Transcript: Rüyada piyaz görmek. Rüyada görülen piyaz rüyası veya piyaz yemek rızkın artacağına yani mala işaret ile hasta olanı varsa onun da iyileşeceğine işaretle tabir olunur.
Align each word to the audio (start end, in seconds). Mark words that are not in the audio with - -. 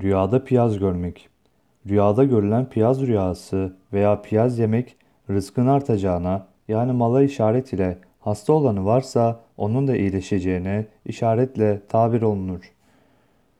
Rüyada 0.00 0.44
piyaz 0.44 0.78
görmek. 0.78 1.28
Rüyada 1.88 2.24
görülen 2.24 2.68
piyaz 2.68 3.00
rüyası 3.00 3.76
veya 3.92 4.22
piyaz 4.22 4.58
yemek 4.58 4.96
rızkın 5.30 5.66
artacağına 5.66 6.46
yani 6.68 6.92
mala 6.92 7.22
işaret 7.22 7.72
ile 7.72 7.98
hasta 8.20 8.52
olanı 8.52 8.84
varsa 8.84 9.40
onun 9.56 9.88
da 9.88 9.96
iyileşeceğine 9.96 10.86
işaretle 11.06 11.82
tabir 11.88 12.22
olunur. 12.22 12.72